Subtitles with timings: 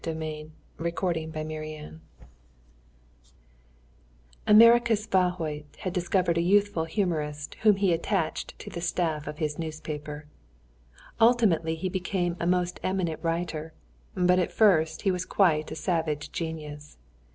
[0.03, 1.99] I ALSO BECOME A PETER GYURICZA
[4.47, 9.59] Emericus Vahot had discovered a youthful humorist whom he attached to the staff of his
[9.59, 10.25] newspaper.
[11.19, 13.73] Ultimately he became a most eminent writer,
[14.15, 16.97] but at first he was quite a savage genius.